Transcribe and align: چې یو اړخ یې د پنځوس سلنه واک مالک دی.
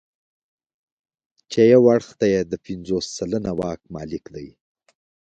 چې 1.51 1.61
یو 1.73 1.81
اړخ 1.93 2.07
یې 2.33 2.41
د 2.51 2.53
پنځوس 2.65 3.05
سلنه 3.17 3.51
واک 3.59 3.81
مالک 3.95 4.23
دی. 4.35 4.47